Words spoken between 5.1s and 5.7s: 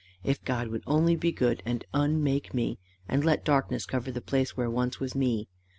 me!